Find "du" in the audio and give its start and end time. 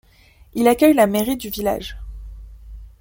1.37-1.49